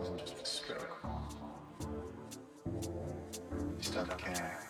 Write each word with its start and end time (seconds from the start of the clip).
wasn't 0.00 0.18
just 0.18 0.40
a 0.40 0.46
stroke. 0.46 0.96
Stopped 3.80 4.16
caring. 4.16 4.69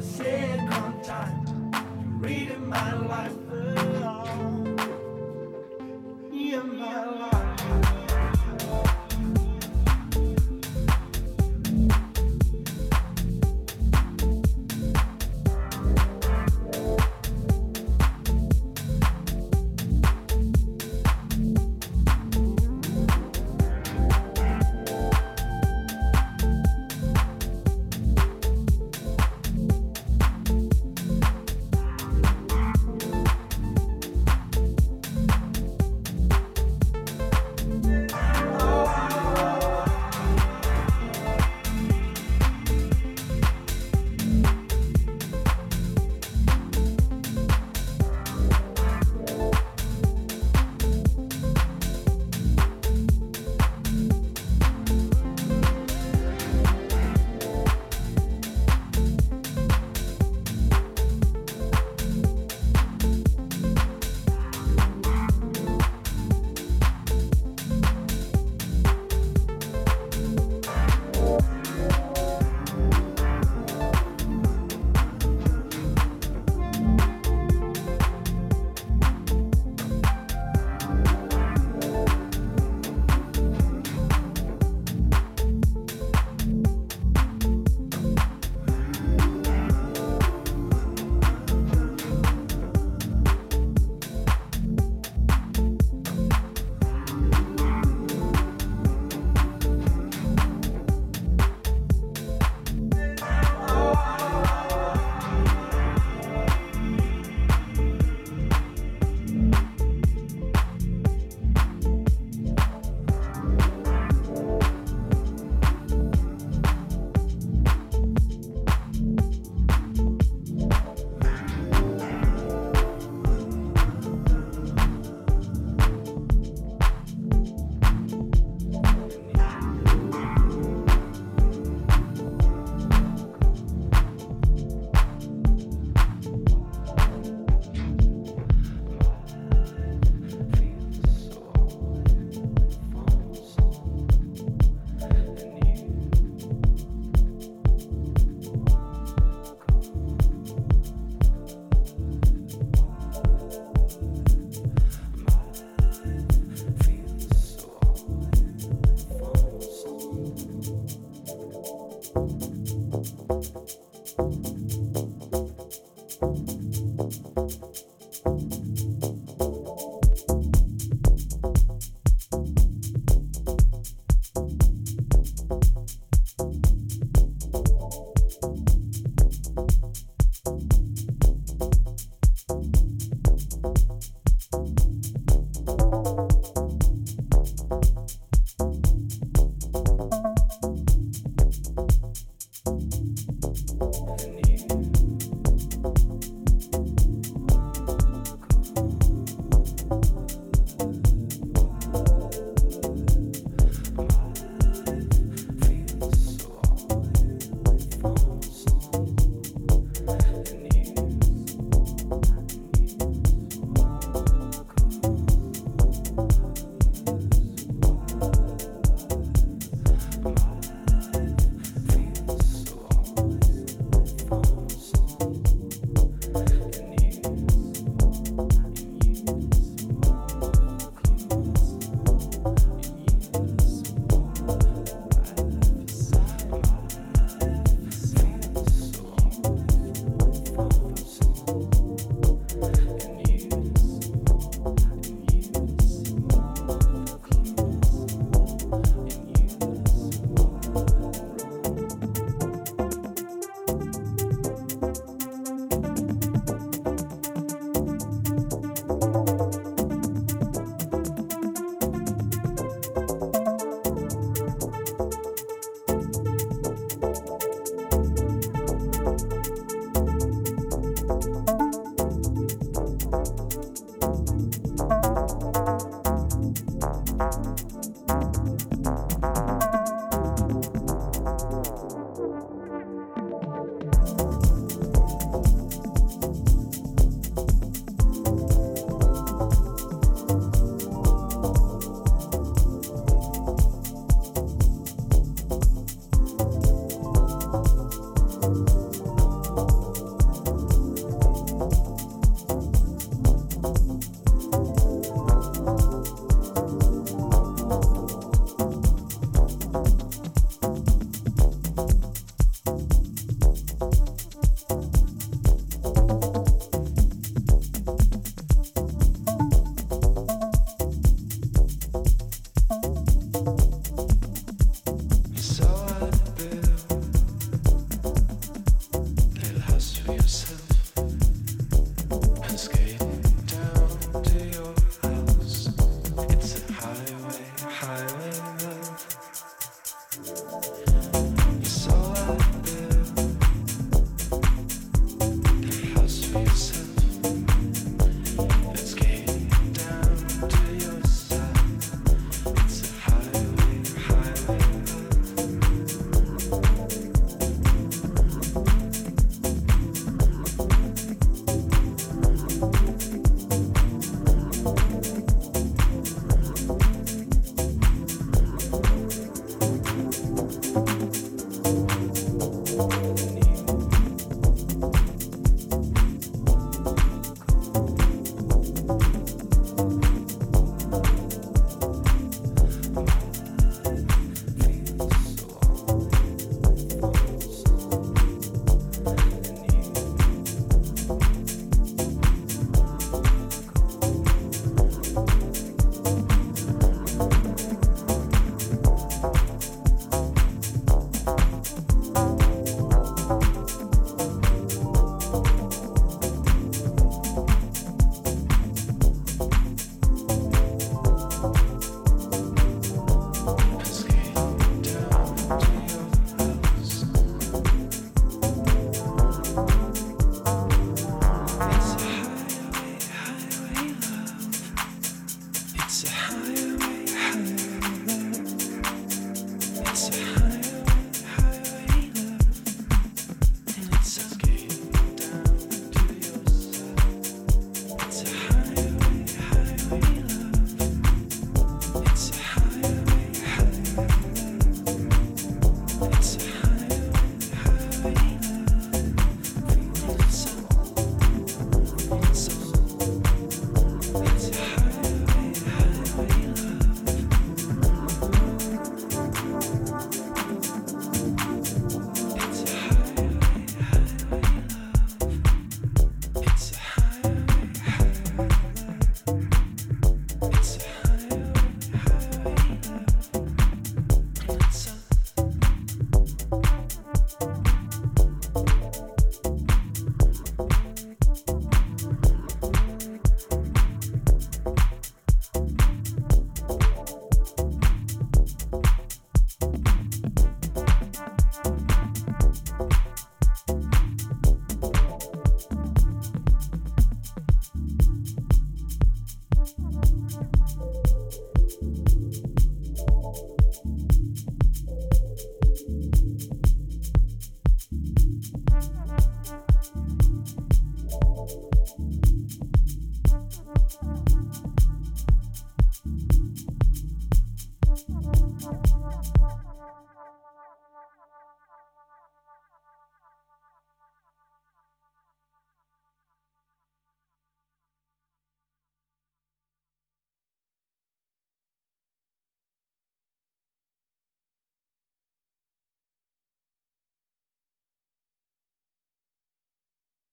the 0.00 0.06
second 0.06 1.04
time. 1.04 1.70
You're 1.74 2.28
reading 2.28 2.68
my 2.68 2.92
life. 2.94 3.39